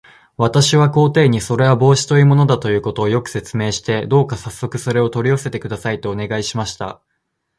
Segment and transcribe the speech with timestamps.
[0.35, 7.03] 私は皇帝に、それは帽子というものだということを、よく説明して、どうかさっそくそれを取り寄せてください、とお願いしました。